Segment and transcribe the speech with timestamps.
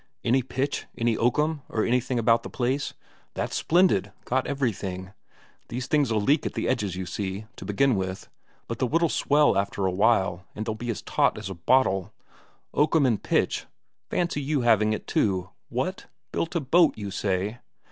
[0.23, 2.95] "Any pitch, any oakum, or anything about the place?
[3.35, 5.13] That's splendid got everything.
[5.69, 8.27] These things'll leak at the edges you see, to begin with,
[8.67, 12.11] but the wood'll swell after a while, and they'll be as taut as a bottle.
[12.73, 13.67] Oakum and pitch
[14.09, 15.51] fancy you having it too!
[15.69, 16.07] What?
[16.31, 17.59] Built a boat, you say?